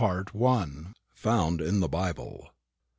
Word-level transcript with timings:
FOUND 1.13 1.61
IN 1.61 1.79
THE 1.79 1.87
BIBLE. 1.87 2.49